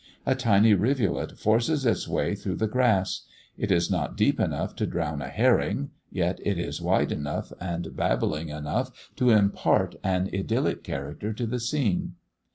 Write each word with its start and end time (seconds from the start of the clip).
A 0.25 0.33
tiny 0.33 0.73
rivulet 0.73 1.37
forces 1.37 1.85
its 1.85 2.07
way 2.07 2.33
through 2.33 2.55
the 2.55 2.65
grass; 2.67 3.27
it 3.55 3.71
is 3.71 3.91
not 3.91 4.17
deep 4.17 4.39
enough 4.39 4.75
to 4.77 4.87
drown 4.87 5.21
a 5.21 5.27
herring, 5.27 5.91
yet 6.09 6.39
it 6.43 6.57
is 6.57 6.81
wide 6.81 7.11
enough 7.11 7.53
and 7.59 7.95
babbling 7.95 8.49
enough 8.49 9.11
to 9.17 9.29
impart 9.29 9.97
an 10.03 10.27
idyllic 10.33 10.83
character 10.83 11.33
to 11.33 11.45
the 11.45 11.59
scene. 11.59 12.13